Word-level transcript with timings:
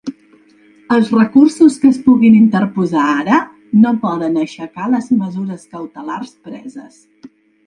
Els 0.95 1.09
recursos 1.17 1.75
que 1.83 1.87
es 1.91 1.99
puguin 2.05 2.37
interposar 2.39 3.03
ara 3.11 3.37
no 3.85 3.93
poden 4.07 4.41
aixecar 4.47 4.91
les 4.97 5.11
mesures 5.21 5.69
cautelars 5.77 6.35
preses. 6.51 6.99